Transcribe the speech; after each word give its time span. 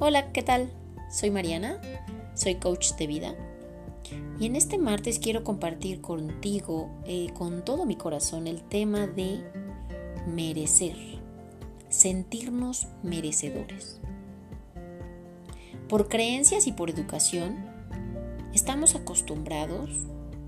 Hola, 0.00 0.30
¿qué 0.30 0.44
tal? 0.44 0.70
Soy 1.10 1.32
Mariana, 1.32 1.80
soy 2.34 2.54
coach 2.54 2.92
de 2.92 3.08
vida 3.08 3.34
y 4.38 4.46
en 4.46 4.54
este 4.54 4.78
martes 4.78 5.18
quiero 5.18 5.42
compartir 5.42 6.00
contigo 6.00 6.88
eh, 7.04 7.32
con 7.36 7.64
todo 7.64 7.84
mi 7.84 7.96
corazón 7.96 8.46
el 8.46 8.62
tema 8.62 9.08
de 9.08 9.42
merecer, 10.28 10.94
sentirnos 11.88 12.86
merecedores. 13.02 14.00
Por 15.88 16.08
creencias 16.08 16.68
y 16.68 16.72
por 16.72 16.90
educación, 16.90 17.56
estamos 18.54 18.94
acostumbrados 18.94 19.90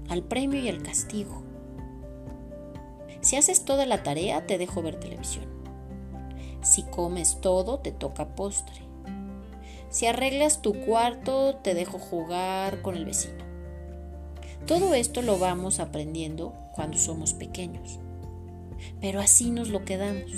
al 0.09 0.23
premio 0.23 0.61
y 0.61 0.69
al 0.69 0.81
castigo. 0.81 1.43
Si 3.21 3.35
haces 3.35 3.65
toda 3.65 3.85
la 3.85 4.05
tarea, 4.05 4.47
te 4.47 4.59
dejo 4.59 4.81
ver 4.81 5.01
televisión. 5.01 5.47
Si 6.63 6.85
comes 6.85 7.41
todo, 7.41 7.81
te 7.81 7.91
toca 7.91 8.37
postre. 8.37 8.90
Si 9.91 10.07
arreglas 10.07 10.63
tu 10.63 10.73
cuarto, 10.85 11.57
te 11.57 11.75
dejo 11.75 11.99
jugar 11.99 12.81
con 12.81 12.97
el 12.97 13.05
vecino. 13.05 13.45
Todo 14.67 14.95
esto 14.95 15.21
lo 15.21 15.39
vamos 15.39 15.81
aprendiendo 15.81 16.55
cuando 16.73 16.97
somos 16.97 17.35
pequeños. 17.35 17.99
Pero 19.01 19.21
así 19.21 19.51
nos 19.51 19.69
lo 19.69 19.85
quedamos. 19.85 20.31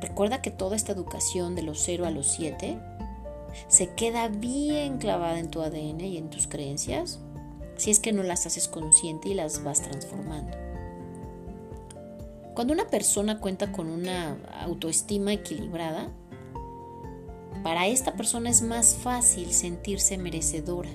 Recuerda 0.00 0.40
que 0.40 0.52
toda 0.52 0.76
esta 0.76 0.92
educación 0.92 1.56
de 1.56 1.62
los 1.62 1.80
0 1.82 2.06
a 2.06 2.10
los 2.10 2.28
7 2.28 2.78
se 3.66 3.94
queda 3.94 4.28
bien 4.28 4.98
clavada 4.98 5.40
en 5.40 5.50
tu 5.50 5.60
ADN 5.60 6.00
y 6.00 6.16
en 6.16 6.30
tus 6.30 6.46
creencias 6.46 7.18
si 7.76 7.90
es 7.90 8.00
que 8.00 8.12
no 8.12 8.22
las 8.22 8.44
haces 8.46 8.68
consciente 8.68 9.28
y 9.30 9.34
las 9.34 9.64
vas 9.64 9.82
transformando. 9.82 10.56
Cuando 12.54 12.72
una 12.72 12.88
persona 12.88 13.38
cuenta 13.38 13.70
con 13.72 13.88
una 13.88 14.36
autoestima 14.62 15.32
equilibrada, 15.32 16.10
para 17.68 17.86
esta 17.86 18.14
persona 18.14 18.48
es 18.48 18.62
más 18.62 18.96
fácil 18.96 19.52
sentirse 19.52 20.16
merecedora. 20.16 20.88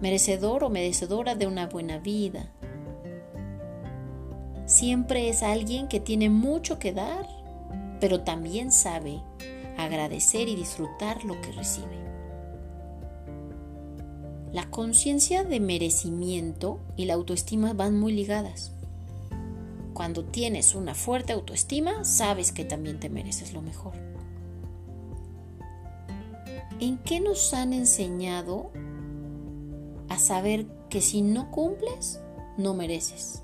Merecedor 0.00 0.64
o 0.64 0.70
merecedora 0.70 1.34
de 1.34 1.46
una 1.46 1.66
buena 1.66 1.98
vida. 1.98 2.50
Siempre 4.64 5.28
es 5.28 5.42
alguien 5.42 5.86
que 5.86 6.00
tiene 6.00 6.30
mucho 6.30 6.78
que 6.78 6.94
dar, 6.94 7.28
pero 8.00 8.22
también 8.22 8.72
sabe 8.72 9.20
agradecer 9.76 10.48
y 10.48 10.56
disfrutar 10.56 11.22
lo 11.24 11.38
que 11.42 11.52
recibe. 11.52 11.98
La 14.50 14.70
conciencia 14.70 15.44
de 15.44 15.60
merecimiento 15.60 16.80
y 16.96 17.04
la 17.04 17.12
autoestima 17.12 17.74
van 17.74 18.00
muy 18.00 18.14
ligadas. 18.14 18.72
Cuando 19.92 20.24
tienes 20.24 20.74
una 20.74 20.94
fuerte 20.94 21.34
autoestima, 21.34 22.02
sabes 22.06 22.50
que 22.50 22.64
también 22.64 22.98
te 22.98 23.10
mereces 23.10 23.52
lo 23.52 23.60
mejor. 23.60 24.08
¿En 26.80 26.98
qué 26.98 27.18
nos 27.18 27.54
han 27.54 27.72
enseñado 27.72 28.70
a 30.08 30.16
saber 30.18 30.66
que 30.88 31.00
si 31.00 31.22
no 31.22 31.50
cumples, 31.50 32.20
no 32.56 32.72
mereces? 32.72 33.42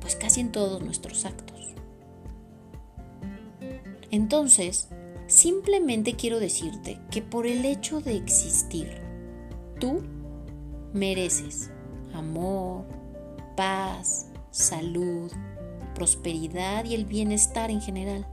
Pues 0.00 0.14
casi 0.14 0.40
en 0.40 0.52
todos 0.52 0.80
nuestros 0.80 1.24
actos. 1.24 1.74
Entonces, 4.12 4.88
simplemente 5.26 6.14
quiero 6.14 6.38
decirte 6.38 7.00
que 7.10 7.20
por 7.20 7.48
el 7.48 7.64
hecho 7.64 8.00
de 8.00 8.16
existir, 8.16 9.00
tú 9.80 10.02
mereces 10.92 11.70
amor, 12.14 12.84
paz, 13.56 14.28
salud, 14.52 15.32
prosperidad 15.96 16.84
y 16.84 16.94
el 16.94 17.06
bienestar 17.06 17.72
en 17.72 17.80
general 17.80 18.26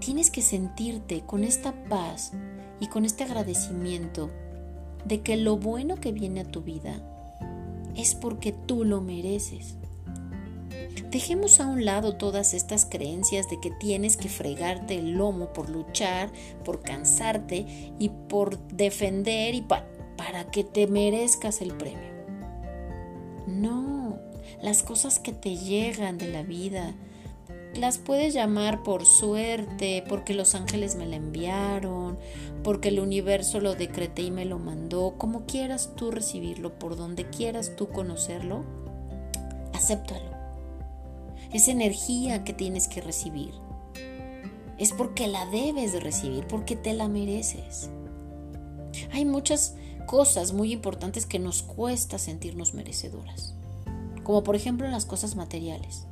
tienes 0.00 0.30
que 0.30 0.42
sentirte 0.42 1.20
con 1.20 1.44
esta 1.44 1.72
paz 1.84 2.32
y 2.80 2.88
con 2.88 3.04
este 3.04 3.24
agradecimiento 3.24 4.30
de 5.04 5.20
que 5.20 5.36
lo 5.36 5.56
bueno 5.56 5.96
que 5.96 6.12
viene 6.12 6.40
a 6.40 6.50
tu 6.50 6.62
vida 6.62 7.00
es 7.96 8.14
porque 8.14 8.52
tú 8.52 8.84
lo 8.84 9.00
mereces. 9.00 9.76
Dejemos 11.10 11.60
a 11.60 11.66
un 11.66 11.84
lado 11.84 12.16
todas 12.16 12.54
estas 12.54 12.86
creencias 12.86 13.50
de 13.50 13.60
que 13.60 13.70
tienes 13.70 14.16
que 14.16 14.28
fregarte 14.28 14.96
el 14.96 15.12
lomo 15.12 15.52
por 15.52 15.68
luchar, 15.68 16.30
por 16.64 16.82
cansarte 16.82 17.66
y 17.98 18.10
por 18.28 18.58
defender 18.68 19.54
y 19.54 19.62
para 19.62 20.50
que 20.50 20.62
te 20.62 20.86
merezcas 20.86 21.60
el 21.62 21.74
premio. 21.74 22.10
No, 23.48 24.18
las 24.62 24.82
cosas 24.84 25.18
que 25.18 25.32
te 25.32 25.56
llegan 25.56 26.16
de 26.16 26.28
la 26.28 26.44
vida, 26.44 26.94
las 27.74 27.98
puedes 27.98 28.34
llamar 28.34 28.82
por 28.82 29.06
suerte, 29.06 30.04
porque 30.08 30.34
los 30.34 30.54
ángeles 30.54 30.96
me 30.96 31.06
la 31.06 31.16
enviaron, 31.16 32.18
porque 32.64 32.88
el 32.88 33.00
universo 33.00 33.60
lo 33.60 33.74
decreté 33.74 34.22
y 34.22 34.30
me 34.30 34.44
lo 34.44 34.58
mandó, 34.58 35.14
como 35.16 35.46
quieras 35.46 35.92
tú 35.96 36.10
recibirlo, 36.10 36.78
por 36.78 36.96
donde 36.96 37.28
quieras 37.30 37.76
tú 37.76 37.88
conocerlo, 37.88 38.64
acéptalo. 39.72 40.30
Es 41.52 41.68
energía 41.68 42.44
que 42.44 42.52
tienes 42.52 42.88
que 42.88 43.00
recibir. 43.00 43.52
Es 44.78 44.92
porque 44.92 45.26
la 45.26 45.46
debes 45.46 45.92
de 45.92 46.00
recibir, 46.00 46.46
porque 46.46 46.76
te 46.76 46.94
la 46.94 47.08
mereces. 47.08 47.90
Hay 49.12 49.24
muchas 49.24 49.74
cosas 50.06 50.52
muy 50.52 50.72
importantes 50.72 51.26
que 51.26 51.38
nos 51.38 51.62
cuesta 51.62 52.18
sentirnos 52.18 52.74
merecedoras, 52.74 53.54
como 54.24 54.42
por 54.42 54.56
ejemplo 54.56 54.88
las 54.88 55.06
cosas 55.06 55.36
materiales. 55.36 56.06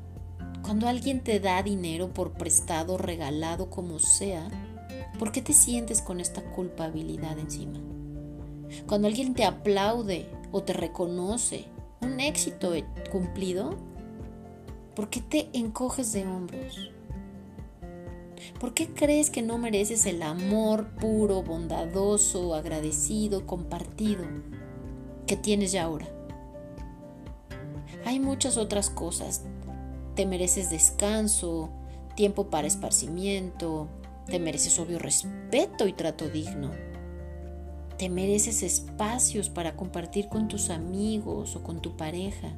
Cuando 0.68 0.86
alguien 0.86 1.24
te 1.24 1.40
da 1.40 1.62
dinero 1.62 2.12
por 2.12 2.32
prestado, 2.32 2.98
regalado, 2.98 3.70
como 3.70 3.98
sea, 3.98 4.50
¿por 5.18 5.32
qué 5.32 5.40
te 5.40 5.54
sientes 5.54 6.02
con 6.02 6.20
esta 6.20 6.42
culpabilidad 6.42 7.38
encima? 7.38 7.80
Cuando 8.86 9.08
alguien 9.08 9.32
te 9.32 9.46
aplaude 9.46 10.28
o 10.52 10.62
te 10.62 10.74
reconoce 10.74 11.64
un 12.02 12.20
éxito 12.20 12.74
cumplido, 13.10 13.78
¿por 14.94 15.08
qué 15.08 15.22
te 15.22 15.48
encoges 15.54 16.12
de 16.12 16.26
hombros? 16.26 16.90
¿Por 18.60 18.74
qué 18.74 18.88
crees 18.88 19.30
que 19.30 19.40
no 19.40 19.56
mereces 19.56 20.04
el 20.04 20.20
amor 20.22 20.90
puro, 20.96 21.42
bondadoso, 21.42 22.54
agradecido, 22.54 23.46
compartido 23.46 24.22
que 25.26 25.38
tienes 25.38 25.72
ya 25.72 25.84
ahora? 25.84 26.10
Hay 28.04 28.20
muchas 28.20 28.58
otras 28.58 28.90
cosas 28.90 29.44
te 30.18 30.26
mereces 30.26 30.68
descanso, 30.68 31.70
tiempo 32.16 32.50
para 32.50 32.66
esparcimiento, 32.66 33.86
te 34.26 34.40
mereces 34.40 34.76
obvio 34.80 34.98
respeto 34.98 35.86
y 35.86 35.92
trato 35.92 36.28
digno. 36.28 36.72
Te 37.98 38.08
mereces 38.08 38.64
espacios 38.64 39.48
para 39.48 39.76
compartir 39.76 40.28
con 40.28 40.48
tus 40.48 40.70
amigos 40.70 41.54
o 41.54 41.62
con 41.62 41.80
tu 41.80 41.96
pareja. 41.96 42.48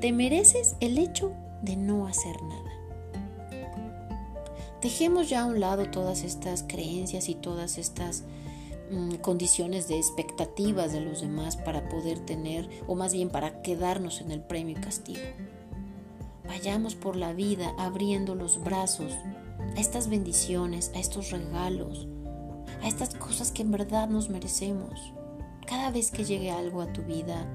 Te 0.00 0.12
mereces 0.12 0.76
el 0.78 0.96
hecho 0.96 1.32
de 1.62 1.74
no 1.74 2.06
hacer 2.06 2.40
nada. 2.40 2.70
Dejemos 4.80 5.28
ya 5.28 5.40
a 5.40 5.46
un 5.46 5.58
lado 5.58 5.90
todas 5.90 6.22
estas 6.22 6.62
creencias 6.62 7.28
y 7.28 7.34
todas 7.34 7.78
estas 7.78 8.22
mm, 8.92 9.14
condiciones 9.14 9.88
de 9.88 9.96
expectativas 9.96 10.92
de 10.92 11.00
los 11.00 11.20
demás 11.20 11.56
para 11.56 11.88
poder 11.88 12.20
tener, 12.20 12.68
o 12.86 12.94
más 12.94 13.12
bien 13.12 13.28
para 13.28 13.60
quedarnos 13.62 14.20
en 14.20 14.30
el 14.30 14.40
premio 14.40 14.78
y 14.78 14.80
castigo. 14.80 15.18
Vayamos 16.46 16.94
por 16.94 17.16
la 17.16 17.32
vida 17.32 17.74
abriendo 17.78 18.34
los 18.34 18.62
brazos 18.62 19.12
a 19.76 19.80
estas 19.80 20.08
bendiciones, 20.08 20.90
a 20.94 20.98
estos 20.98 21.30
regalos, 21.30 22.08
a 22.82 22.88
estas 22.88 23.14
cosas 23.14 23.52
que 23.52 23.62
en 23.62 23.70
verdad 23.70 24.08
nos 24.08 24.28
merecemos. 24.28 25.12
Cada 25.66 25.90
vez 25.90 26.10
que 26.10 26.24
llegue 26.24 26.50
algo 26.50 26.82
a 26.82 26.92
tu 26.92 27.02
vida 27.02 27.46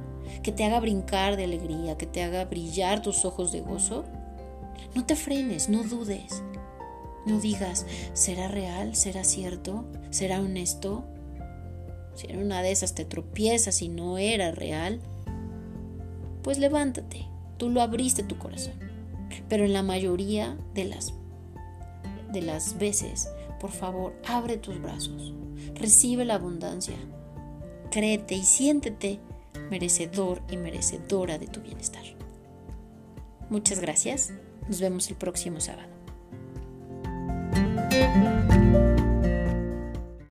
que 0.43 0.51
te 0.51 0.65
haga 0.65 0.79
brincar 0.79 1.37
de 1.37 1.45
alegría, 1.45 1.97
que 1.97 2.05
te 2.05 2.23
haga 2.23 2.45
brillar 2.45 3.01
tus 3.01 3.25
ojos 3.25 3.51
de 3.51 3.61
gozo, 3.61 4.05
no 4.95 5.05
te 5.05 5.16
frenes, 5.16 5.69
no 5.69 5.83
dudes. 5.83 6.43
No 7.25 7.40
digas, 7.40 7.85
¿será 8.13 8.47
real? 8.47 8.95
¿Será 8.95 9.23
cierto? 9.23 9.85
¿Será 10.11 10.40
honesto? 10.40 11.03
Si 12.16 12.28
en 12.28 12.40
una 12.41 12.61
de 12.61 12.72
esas 12.72 12.95
te 12.95 13.05
tropiezas 13.05 13.81
y 13.81 13.90
no 13.90 14.17
era 14.17 14.51
real, 14.51 15.01
pues 16.41 16.57
levántate, 16.57 17.28
Tú 17.57 17.69
lo 17.69 17.81
abriste 17.81 18.23
tu 18.23 18.37
corazón. 18.37 18.73
Pero 19.49 19.65
en 19.65 19.73
la 19.73 19.83
mayoría 19.83 20.57
de 20.73 20.85
las, 20.85 21.13
de 22.31 22.41
las 22.41 22.77
veces, 22.77 23.29
por 23.59 23.71
favor, 23.71 24.13
abre 24.27 24.57
tus 24.57 24.81
brazos. 24.81 25.33
Recibe 25.75 26.25
la 26.25 26.35
abundancia. 26.35 26.97
Créete 27.91 28.35
y 28.35 28.43
siéntete 28.43 29.19
merecedor 29.69 30.41
y 30.49 30.57
merecedora 30.57 31.37
de 31.37 31.47
tu 31.47 31.61
bienestar. 31.61 32.03
Muchas 33.49 33.79
gracias. 33.79 34.33
Nos 34.67 34.79
vemos 34.81 35.09
el 35.09 35.15
próximo 35.15 35.59
sábado. 35.59 35.97